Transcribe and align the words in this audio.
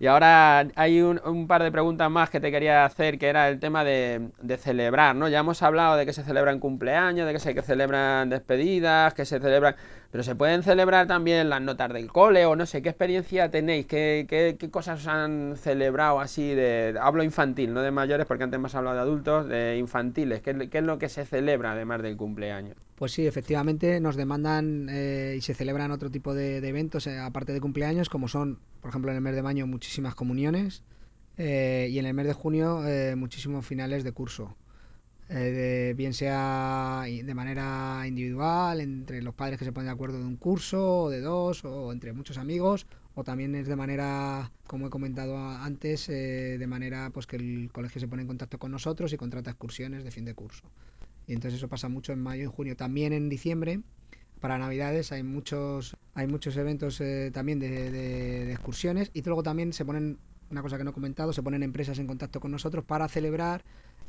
Y 0.00 0.06
ahora 0.06 0.68
hay 0.76 1.02
un, 1.02 1.46
par 1.48 1.62
de 1.64 1.72
preguntas 1.72 2.08
más 2.08 2.30
que 2.30 2.38
te 2.38 2.52
quería 2.52 2.84
hacer, 2.84 3.18
que 3.18 3.26
era 3.26 3.48
el 3.48 3.58
tema 3.58 3.82
de, 3.82 4.30
celebrar, 4.58 5.16
¿no? 5.16 5.28
Ya 5.28 5.40
hemos 5.40 5.60
hablado 5.62 5.96
de 5.96 6.06
que 6.06 6.12
se 6.12 6.22
celebran 6.22 6.60
cumpleaños, 6.60 7.26
de 7.26 7.32
que 7.32 7.40
se 7.40 7.62
celebran 7.62 8.30
despedidas, 8.30 9.12
que 9.14 9.24
se 9.24 9.40
celebran... 9.40 9.74
Pero 10.12 10.22
se 10.22 10.36
pueden 10.36 10.62
celebrar 10.62 11.08
también 11.08 11.50
las 11.50 11.60
notas 11.62 11.92
del 11.92 12.12
cole 12.12 12.46
o 12.46 12.54
no 12.54 12.64
sé, 12.64 12.80
¿qué 12.80 12.90
experiencia 12.90 13.50
tenéis? 13.50 13.86
¿Qué, 13.86 14.26
qué, 14.28 14.70
cosas 14.70 15.00
os 15.00 15.08
han 15.08 15.56
celebrado 15.56 16.20
así 16.20 16.54
de... 16.54 16.96
Hablo 17.00 17.24
infantil, 17.24 17.74
no 17.74 17.82
de 17.82 17.90
mayores, 17.90 18.26
porque 18.26 18.44
antes 18.44 18.56
hemos 18.58 18.74
hablado 18.76 18.96
de 18.96 19.02
adultos, 19.02 19.48
de 19.48 19.78
infantiles. 19.78 20.42
¿Qué, 20.42 20.68
qué 20.70 20.78
es 20.78 20.84
lo 20.84 20.98
que 20.98 21.08
se 21.08 21.26
celebra 21.26 21.72
además 21.72 22.02
del 22.02 22.16
cumpleaños? 22.16 22.76
Pues 22.98 23.12
sí, 23.12 23.28
efectivamente 23.28 24.00
nos 24.00 24.16
demandan 24.16 24.88
eh, 24.90 25.36
y 25.38 25.40
se 25.40 25.54
celebran 25.54 25.92
otro 25.92 26.10
tipo 26.10 26.34
de, 26.34 26.56
eventos, 26.56 27.06
eh, 27.06 27.16
aparte 27.16 27.52
de 27.52 27.60
cumpleaños, 27.60 28.08
como 28.08 28.26
son, 28.26 28.58
por 28.80 28.88
ejemplo, 28.90 29.12
en 29.12 29.18
el 29.18 29.22
mes 29.22 29.36
de 29.36 29.42
mayo 29.42 29.68
muchísimas 29.68 30.16
comuniones 30.16 30.82
eh, 31.36 31.86
y 31.92 32.00
en 32.00 32.06
el 32.06 32.14
mes 32.14 32.26
de 32.26 32.32
junio 32.32 32.82
muchísimos 33.16 33.64
finales 33.64 34.02
de 34.02 34.10
curso. 34.10 34.56
bien 35.28 36.12
sea 36.12 37.04
de 37.06 37.34
manera 37.34 38.02
individual, 38.04 38.80
entre 38.80 39.22
los 39.22 39.34
padres 39.34 39.60
que 39.60 39.64
se 39.64 39.72
ponen 39.72 39.86
de 39.86 39.92
acuerdo 39.92 40.18
de 40.18 40.24
un 40.24 40.36
curso, 40.36 41.04
o 41.04 41.10
de 41.10 41.20
dos, 41.20 41.64
o 41.64 41.92
entre 41.92 42.12
muchos 42.12 42.36
amigos, 42.36 42.88
o 43.14 43.22
también 43.22 43.54
es 43.54 43.68
de 43.68 43.76
manera, 43.76 44.50
como 44.66 44.88
he 44.88 44.90
comentado 44.90 45.38
antes, 45.38 46.08
de 46.08 46.66
manera 46.66 47.10
pues 47.10 47.28
que 47.28 47.36
el 47.36 47.70
colegio 47.72 48.00
se 48.00 48.08
pone 48.08 48.22
en 48.22 48.28
contacto 48.28 48.58
con 48.58 48.72
nosotros 48.72 49.12
y 49.12 49.16
contrata 49.16 49.50
excursiones 49.50 50.02
de 50.02 50.10
fin 50.10 50.24
de 50.24 50.34
curso. 50.34 50.64
Y 51.28 51.34
entonces 51.34 51.58
eso 51.58 51.68
pasa 51.68 51.88
mucho 51.88 52.12
en 52.12 52.20
mayo 52.20 52.44
y 52.44 52.46
junio. 52.46 52.74
También 52.74 53.12
en 53.12 53.28
diciembre, 53.28 53.82
para 54.40 54.56
Navidades, 54.56 55.12
hay 55.12 55.22
muchos, 55.22 55.94
hay 56.14 56.26
muchos 56.26 56.56
eventos 56.56 57.00
eh, 57.02 57.30
también 57.32 57.60
de, 57.60 58.50
excursiones. 58.50 59.10
Y 59.12 59.22
luego 59.22 59.42
también 59.42 59.74
se 59.74 59.84
ponen, 59.84 60.18
una 60.50 60.62
cosa 60.62 60.78
que 60.78 60.84
no 60.84 60.90
he 60.90 60.94
comentado, 60.94 61.34
se 61.34 61.42
ponen 61.42 61.62
empresas 61.62 61.98
en 61.98 62.06
contacto 62.06 62.40
con 62.40 62.50
nosotros 62.50 62.82
para 62.84 63.08
celebrar, 63.08 63.62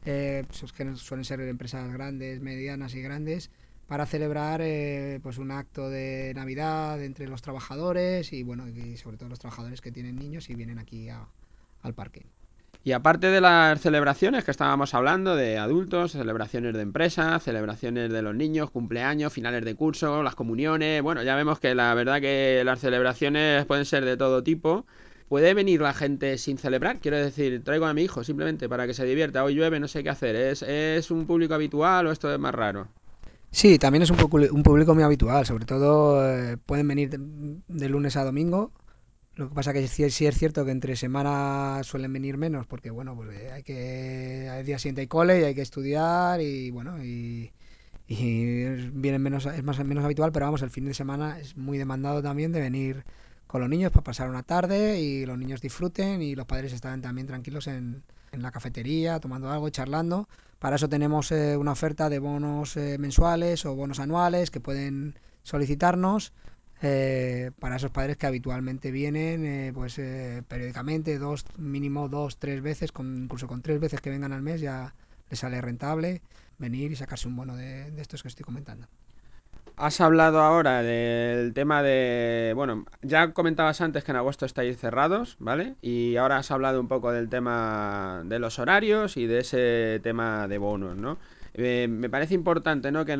eh, 0.05 0.45
pues 0.47 0.71
que 0.71 0.95
suelen 0.95 1.25
ser 1.25 1.41
empresas 1.41 1.91
grandes, 1.91 2.39
medianas 2.39 2.95
y 2.95 3.01
grandes, 3.01 3.51
para 3.85 4.05
celebrar 4.05 4.61
eh, 4.63 5.19
pues 5.21 5.39
un 5.39 5.51
acto 5.51 5.89
de 5.89 6.31
Navidad 6.35 7.03
entre 7.03 7.27
los 7.27 7.41
trabajadores 7.41 8.31
y 8.31 8.43
bueno, 8.43 8.69
y 8.69 8.95
sobre 8.95 9.17
todo 9.17 9.27
los 9.27 9.39
trabajadores 9.39 9.81
que 9.81 9.91
tienen 9.91 10.15
niños 10.15 10.49
y 10.49 10.55
vienen 10.55 10.79
aquí 10.79 11.09
al 11.09 11.93
parque. 11.95 12.38
Y 12.81 12.93
aparte 12.93 13.27
de 13.27 13.41
las 13.41 13.81
celebraciones 13.81 14.45
que 14.45 14.51
estábamos 14.51 14.93
hablando, 14.93 15.35
de 15.35 15.57
adultos, 15.57 16.13
celebraciones 16.13 16.73
de 16.73 16.81
empresas, 16.81 17.43
celebraciones 17.43 18.11
de 18.11 18.21
los 18.21 18.33
niños, 18.33 18.71
cumpleaños, 18.71 19.33
finales 19.33 19.65
de 19.65 19.75
curso, 19.75 20.23
las 20.23 20.35
comuniones, 20.35 21.01
bueno, 21.01 21.21
ya 21.21 21.35
vemos 21.35 21.59
que 21.59 21.75
la 21.75 21.93
verdad 21.93 22.21
que 22.21 22.61
las 22.63 22.79
celebraciones 22.79 23.65
pueden 23.65 23.83
ser 23.83 24.05
de 24.05 24.15
todo 24.15 24.43
tipo. 24.43 24.85
¿Puede 25.27 25.53
venir 25.53 25.81
la 25.81 25.93
gente 25.93 26.37
sin 26.37 26.57
celebrar? 26.57 26.99
Quiero 26.99 27.17
decir, 27.17 27.63
traigo 27.63 27.85
a 27.85 27.93
mi 27.93 28.03
hijo 28.03 28.23
simplemente 28.23 28.69
para 28.69 28.87
que 28.87 28.93
se 28.93 29.05
divierta. 29.05 29.43
Hoy 29.43 29.55
llueve, 29.55 29.79
no 29.79 29.87
sé 29.87 30.01
qué 30.01 30.09
hacer. 30.09 30.35
¿Es, 30.35 30.63
es 30.63 31.11
un 31.11 31.27
público 31.27 31.53
habitual 31.53 32.07
o 32.07 32.11
esto 32.11 32.33
es 32.33 32.39
más 32.39 32.55
raro? 32.55 32.87
Sí, 33.51 33.77
también 33.77 34.03
es 34.03 34.09
un, 34.09 34.17
un 34.19 34.63
público 34.63 34.95
muy 34.95 35.03
habitual. 35.03 35.45
Sobre 35.45 35.65
todo 35.65 36.27
eh, 36.27 36.57
pueden 36.65 36.87
venir 36.87 37.09
de 37.19 37.89
lunes 37.89 38.15
a 38.15 38.23
domingo 38.23 38.71
lo 39.39 39.47
que 39.47 39.55
pasa 39.55 39.71
que 39.71 39.87
sí, 39.87 40.03
es 40.03 40.37
cierto 40.37 40.65
que 40.65 40.71
entre 40.71 40.97
semanas 40.97 41.87
suelen 41.87 42.11
venir 42.11 42.35
menos 42.35 42.67
porque 42.67 42.91
bueno, 42.91 43.15
pues 43.15 43.29
eh, 43.39 43.51
hay 43.53 43.63
que 43.63 44.49
hay 44.51 44.63
día 44.63 44.77
siguiente 44.77 44.99
hay 45.01 45.07
cole 45.07 45.39
y 45.39 45.43
hay 45.45 45.55
que 45.55 45.61
estudiar 45.61 46.41
y 46.41 46.71
bueno, 46.71 47.01
y, 47.01 47.51
vienen 48.07 49.21
menos 49.21 49.45
es 49.45 49.63
más 49.63 49.83
menos 49.85 50.03
habitual, 50.03 50.33
pero 50.33 50.45
vamos, 50.45 50.61
el 50.61 50.71
fin 50.71 50.83
de 50.85 50.93
semana 50.93 51.39
es 51.39 51.55
muy 51.55 51.77
demandado 51.77 52.21
también 52.21 52.51
de 52.51 52.59
venir 52.59 53.05
con 53.47 53.61
los 53.61 53.69
niños 53.69 53.91
para 53.91 54.03
pasar 54.03 54.29
una 54.29 54.43
tarde 54.43 54.99
y 54.99 55.25
los 55.25 55.37
niños 55.37 55.61
disfruten 55.61 56.21
y 56.21 56.35
los 56.35 56.45
padres 56.45 56.73
están 56.73 57.01
también 57.01 57.27
tranquilos 57.27 57.67
en, 57.67 58.03
en 58.33 58.41
la 58.41 58.51
cafetería, 58.51 59.19
tomando 59.19 59.49
algo 59.49 59.69
y 59.69 59.71
charlando. 59.71 60.27
Para 60.59 60.75
eso 60.75 60.89
tenemos 60.89 61.31
eh, 61.31 61.55
una 61.55 61.71
oferta 61.71 62.09
de 62.09 62.19
bonos 62.19 62.75
eh, 62.75 62.97
mensuales 62.99 63.65
o 63.65 63.75
bonos 63.75 63.99
anuales 63.99 64.51
que 64.51 64.59
pueden 64.59 65.17
solicitarnos 65.43 66.33
eh, 66.81 67.51
para 67.59 67.75
esos 67.75 67.91
padres 67.91 68.17
que 68.17 68.27
habitualmente 68.27 68.91
vienen 68.91 69.45
eh, 69.45 69.71
pues 69.73 69.99
eh, 69.99 70.43
periódicamente 70.47 71.19
dos 71.19 71.45
mínimo 71.57 72.07
dos 72.07 72.37
tres 72.37 72.61
veces 72.61 72.91
con, 72.91 73.23
incluso 73.23 73.47
con 73.47 73.61
tres 73.61 73.79
veces 73.79 74.01
que 74.01 74.09
vengan 74.09 74.31
al 74.31 74.41
mes 74.41 74.61
ya 74.61 74.93
les 75.29 75.39
sale 75.39 75.61
rentable 75.61 76.21
venir 76.57 76.91
y 76.91 76.95
sacarse 76.95 77.27
un 77.27 77.35
bono 77.35 77.55
de, 77.55 77.91
de 77.91 78.01
estos 78.01 78.21
que 78.21 78.29
estoy 78.29 78.45
comentando 78.45 78.87
Has 79.79 80.01
hablado 80.01 80.41
ahora 80.41 80.83
del 80.83 81.53
tema 81.53 81.81
de. 81.81 82.51
Bueno, 82.53 82.85
ya 83.01 83.31
comentabas 83.31 83.79
antes 83.79 84.03
que 84.03 84.11
en 84.11 84.17
agosto 84.17 84.45
estáis 84.45 84.77
cerrados, 84.77 85.37
¿vale? 85.39 85.75
Y 85.81 86.17
ahora 86.17 86.35
has 86.35 86.51
hablado 86.51 86.81
un 86.81 86.89
poco 86.89 87.13
del 87.13 87.29
tema 87.29 88.23
de 88.25 88.39
los 88.39 88.59
horarios 88.59 89.15
y 89.15 89.25
de 89.25 89.39
ese 89.39 90.01
tema 90.03 90.49
de 90.49 90.57
bonos, 90.57 90.97
¿no? 90.97 91.17
Eh, 91.53 91.87
me 91.89 92.09
parece 92.09 92.33
importante, 92.33 92.91
¿no? 92.91 93.05
Que 93.05 93.17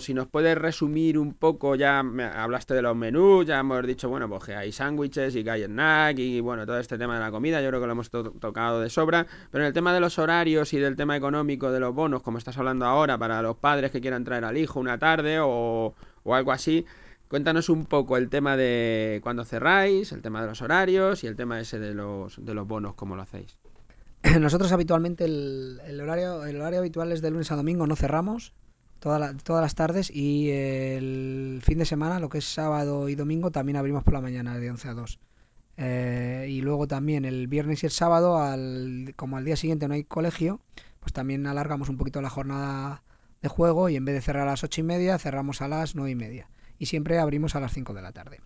si 0.00 0.14
nos 0.14 0.26
puedes 0.28 0.56
resumir 0.56 1.18
un 1.18 1.34
poco, 1.34 1.74
ya 1.74 2.02
me, 2.02 2.24
hablaste 2.24 2.74
de 2.74 2.82
los 2.82 2.96
menús, 2.96 3.46
ya 3.46 3.60
hemos 3.60 3.86
dicho, 3.86 4.08
bueno, 4.08 4.28
pues 4.28 4.44
que 4.44 4.54
hay 4.54 4.72
sándwiches 4.72 5.36
y 5.36 5.44
que 5.44 5.50
hay 5.50 5.62
snack 5.64 6.18
y 6.18 6.40
bueno, 6.40 6.66
todo 6.66 6.78
este 6.78 6.98
tema 6.98 7.14
de 7.14 7.20
la 7.20 7.30
comida, 7.30 7.60
yo 7.60 7.68
creo 7.68 7.80
que 7.80 7.86
lo 7.86 7.92
hemos 7.92 8.10
tocado 8.10 8.80
de 8.80 8.90
sobra, 8.90 9.26
pero 9.50 9.64
en 9.64 9.68
el 9.68 9.74
tema 9.74 9.92
de 9.92 10.00
los 10.00 10.18
horarios 10.18 10.72
y 10.72 10.78
del 10.78 10.96
tema 10.96 11.16
económico 11.16 11.70
de 11.70 11.80
los 11.80 11.94
bonos, 11.94 12.22
como 12.22 12.38
estás 12.38 12.58
hablando 12.58 12.86
ahora, 12.86 13.18
para 13.18 13.42
los 13.42 13.56
padres 13.56 13.90
que 13.90 14.00
quieran 14.00 14.24
traer 14.24 14.44
al 14.44 14.56
hijo 14.56 14.80
una 14.80 14.98
tarde 14.98 15.38
o, 15.40 15.94
o 16.24 16.34
algo 16.34 16.52
así, 16.52 16.86
Cuéntanos 17.28 17.68
un 17.70 17.86
poco 17.86 18.16
el 18.16 18.28
tema 18.28 18.56
de 18.56 19.18
cuándo 19.22 19.44
cerráis, 19.44 20.12
el 20.12 20.22
tema 20.22 20.42
de 20.42 20.46
los 20.46 20.62
horarios 20.62 21.24
y 21.24 21.26
el 21.26 21.34
tema 21.34 21.58
ese 21.58 21.80
de 21.80 21.92
los, 21.92 22.44
de 22.44 22.54
los 22.54 22.68
bonos, 22.68 22.94
cómo 22.94 23.16
lo 23.16 23.22
hacéis. 23.22 23.58
Nosotros 24.40 24.72
habitualmente 24.72 25.24
el, 25.24 26.00
horario, 26.00 26.44
el 26.44 26.56
horario 26.60 26.80
habitual 26.80 27.12
es 27.12 27.22
de 27.22 27.30
lunes 27.30 27.50
a 27.52 27.56
domingo, 27.56 27.86
no 27.86 27.96
cerramos 27.96 28.52
todas 28.98 29.36
las 29.46 29.74
tardes 29.74 30.10
y 30.10 30.50
el 30.50 31.60
fin 31.62 31.78
de 31.78 31.84
semana, 31.84 32.18
lo 32.18 32.28
que 32.28 32.38
es 32.38 32.44
sábado 32.44 33.08
y 33.08 33.14
domingo, 33.14 33.50
también 33.50 33.76
abrimos 33.76 34.02
por 34.02 34.14
la 34.14 34.20
mañana 34.20 34.58
de 34.58 34.70
11 34.70 34.88
a 34.88 34.94
2. 34.94 35.18
Eh, 35.76 36.46
y 36.50 36.60
luego 36.60 36.88
también 36.88 37.24
el 37.24 37.46
viernes 37.46 37.82
y 37.82 37.86
el 37.86 37.92
sábado, 37.92 38.38
al, 38.38 39.12
como 39.14 39.36
al 39.36 39.44
día 39.44 39.54
siguiente 39.54 39.86
no 39.86 39.94
hay 39.94 40.04
colegio, 40.04 40.60
pues 41.00 41.12
también 41.12 41.46
alargamos 41.46 41.88
un 41.88 41.98
poquito 41.98 42.20
la 42.20 42.30
jornada 42.30 43.02
de 43.42 43.48
juego 43.48 43.88
y 43.88 43.96
en 43.96 44.04
vez 44.04 44.16
de 44.16 44.22
cerrar 44.22 44.48
a 44.48 44.52
las 44.52 44.64
8 44.64 44.80
y 44.80 44.84
media, 44.84 45.18
cerramos 45.18 45.62
a 45.62 45.68
las 45.68 45.94
9 45.94 46.10
y 46.10 46.16
media. 46.16 46.48
Y 46.78 46.86
siempre 46.86 47.18
abrimos 47.18 47.54
a 47.54 47.60
las 47.60 47.72
5 47.72 47.94
de 47.94 48.02
la 48.02 48.12
tarde 48.12 48.40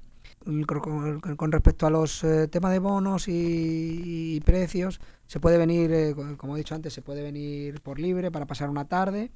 con, 0.45 1.53
respecto 1.53 1.87
a 1.87 1.91
los 1.91 2.25
eh, 2.25 2.49
temas 2.49 2.73
de 2.73 2.79
bonos 2.79 3.27
y, 3.29 4.41
precios, 4.45 5.01
se 5.27 5.39
puede 5.39 5.59
venir, 5.59 5.93
eh, 5.93 6.15
como 6.37 6.57
he 6.57 6.59
dicho 6.59 6.75
antes, 6.75 6.95
se 6.95 7.03
puede 7.03 7.23
venir 7.23 7.81
por 7.83 7.99
libre 7.99 8.31
para 8.31 8.47
pasar 8.47 8.71
una 8.71 8.87
tarde, 8.87 9.31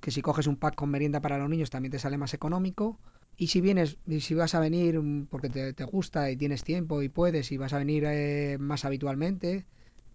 que 0.00 0.10
si 0.10 0.20
coges 0.20 0.46
un 0.46 0.56
pack 0.56 0.74
con 0.74 0.90
merienda 0.90 1.20
para 1.20 1.38
los 1.38 1.48
niños 1.48 1.70
también 1.70 1.92
te 1.92 1.98
sale 1.98 2.18
más 2.18 2.34
económico. 2.34 2.98
Y 3.36 3.48
si 3.48 3.60
vienes, 3.60 3.98
si 4.20 4.34
vas 4.34 4.54
a 4.56 4.60
venir 4.60 5.00
mm, 5.00 5.26
porque 5.26 5.48
te, 5.48 5.84
gusta 5.84 6.30
y 6.30 6.36
tienes 6.36 6.64
tiempo 6.64 7.02
y 7.02 7.08
puedes 7.08 7.52
y 7.52 7.56
vas 7.56 7.72
a 7.72 7.78
venir 7.78 8.04
eh, 8.06 8.58
más 8.58 8.84
habitualmente, 8.84 9.64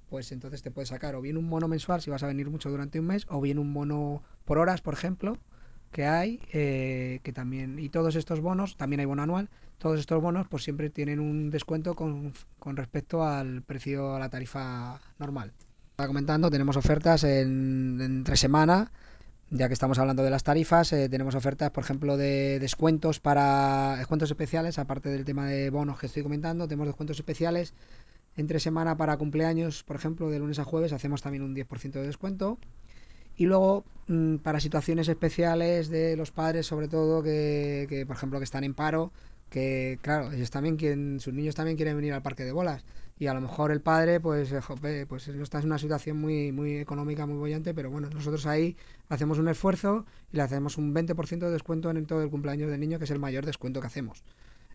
pues 0.09 0.31
entonces 0.33 0.61
te 0.61 0.71
puedes 0.71 0.89
sacar 0.89 1.15
o 1.15 1.21
bien 1.21 1.37
un 1.37 1.49
bono 1.49 1.69
mensual 1.69 2.01
si 2.01 2.09
vas 2.11 2.23
a 2.23 2.27
venir 2.27 2.49
mucho 2.49 2.69
durante 2.69 2.99
un 2.99 3.07
mes, 3.07 3.25
o 3.29 3.39
bien 3.39 3.59
un 3.59 3.73
bono 3.73 4.23
por 4.45 4.57
horas, 4.57 4.81
por 4.81 4.93
ejemplo, 4.93 5.37
que 5.93 6.05
hay, 6.05 6.39
que 6.49 7.31
también, 7.33 7.79
y 7.79 7.87
todos 7.87 8.17
estos 8.17 8.41
bonos, 8.41 8.75
también 8.75 8.99
hay 8.99 9.05
bono 9.05 9.23
anual, 9.23 9.49
todos 9.77 9.99
estos 9.99 10.21
bonos 10.21 10.47
pues 10.47 10.63
siempre 10.63 10.89
tienen 10.89 11.19
un 11.19 11.49
descuento 11.49 11.93
con, 11.93 12.33
respecto 12.75 13.23
al 13.25 13.61
precio 13.61 14.15
a 14.15 14.19
la 14.19 14.29
tarifa 14.29 14.99
normal. 15.19 15.51
Estaba 15.91 16.07
comentando, 16.07 16.49
tenemos 16.49 16.77
ofertas 16.77 17.23
en, 17.23 17.99
entre 18.01 18.37
semana, 18.37 18.91
ya 19.49 19.67
que 19.67 19.73
estamos 19.73 19.99
hablando 19.99 20.23
de 20.23 20.29
las 20.29 20.43
tarifas, 20.43 20.91
eh, 20.93 21.09
tenemos 21.09 21.35
ofertas, 21.35 21.69
por 21.71 21.83
ejemplo, 21.83 22.17
de 22.17 22.59
descuentos 22.59 23.19
para 23.19 23.97
descuentos 23.97 24.31
especiales, 24.31 24.79
aparte 24.79 25.09
del 25.09 25.25
tema 25.25 25.47
de 25.47 25.69
bonos 25.69 25.99
que 25.99 26.07
estoy 26.07 26.23
comentando, 26.23 26.67
tenemos 26.67 26.87
descuentos 26.87 27.19
especiales 27.19 27.73
entre 28.35 28.59
semana 28.59 28.97
para 28.97 29.17
cumpleaños, 29.17 29.83
por 29.83 29.95
ejemplo, 29.95 30.29
de 30.29 30.39
lunes 30.39 30.59
a 30.59 30.63
jueves 30.63 30.93
hacemos 30.93 31.21
también 31.21 31.43
un 31.43 31.53
10% 31.55 31.91
de 31.91 32.07
descuento. 32.07 32.57
Y 33.35 33.45
luego, 33.45 33.85
mm, 34.07 34.37
para 34.37 34.59
situaciones 34.59 35.07
especiales 35.07 35.89
de 35.89 36.15
los 36.17 36.31
padres, 36.31 36.67
sobre 36.67 36.87
todo, 36.87 37.23
que, 37.23 37.87
que, 37.89 38.05
por 38.05 38.15
ejemplo, 38.15 38.39
que 38.39 38.45
están 38.45 38.63
en 38.63 38.73
paro, 38.73 39.11
que 39.49 39.99
claro, 40.01 40.31
ellos 40.31 40.49
también 40.49 40.77
quieren, 40.77 41.19
sus 41.19 41.33
niños 41.33 41.55
también 41.55 41.77
quieren 41.77 41.95
venir 41.95 42.13
al 42.13 42.23
parque 42.23 42.43
de 42.43 42.51
bolas 42.51 42.83
y 43.19 43.27
a 43.27 43.33
lo 43.33 43.41
mejor 43.41 43.71
el 43.71 43.81
padre 43.81 44.19
pues, 44.19 44.51
eh, 44.51 45.05
pues 45.07 45.27
está 45.27 45.59
en 45.59 45.65
una 45.65 45.77
situación 45.77 46.19
muy, 46.19 46.51
muy 46.51 46.77
económica, 46.77 47.25
muy 47.25 47.37
bollante, 47.37 47.73
pero 47.73 47.91
bueno, 47.91 48.09
nosotros 48.09 48.45
ahí 48.47 48.75
hacemos 49.09 49.37
un 49.39 49.47
esfuerzo 49.47 50.05
y 50.31 50.37
le 50.37 50.43
hacemos 50.43 50.77
un 50.77 50.93
20% 50.93 51.39
de 51.39 51.51
descuento 51.51 51.91
en 51.91 52.05
todo 52.05 52.23
el 52.23 52.29
cumpleaños 52.29 52.71
del 52.71 52.79
niño, 52.79 52.97
que 52.97 53.05
es 53.05 53.11
el 53.11 53.19
mayor 53.19 53.45
descuento 53.45 53.79
que 53.79 53.87
hacemos. 53.87 54.23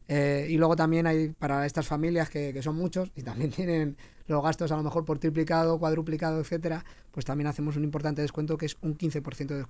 Eh, 0.08 0.46
y 0.48 0.56
luego 0.56 0.74
también 0.74 1.06
hay 1.06 1.28
para 1.28 1.66
estas 1.66 1.86
familias 1.86 2.30
que, 2.30 2.54
que, 2.54 2.62
son 2.62 2.76
muchos 2.76 3.12
y 3.14 3.22
también 3.22 3.50
tienen 3.56 3.96
los 4.26 4.42
gastos 4.42 4.72
a 4.72 4.76
lo 4.76 4.82
mejor 4.82 5.04
por 5.04 5.18
triplicado, 5.18 5.78
cuadruplicado, 5.78 6.40
etcétera, 6.40 6.84
pues 7.12 7.26
también 7.26 7.46
hacemos 7.46 7.76
un 7.76 7.84
importante 7.84 8.22
descuento 8.22 8.56
que 8.56 8.66
es 8.66 8.76
un 8.80 8.96
15% 8.96 9.48
de, 9.48 9.64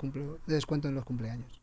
de 0.47 0.55
descuento 0.55 0.89
en 0.89 0.95
los 0.95 1.05
cumpleaños. 1.05 1.61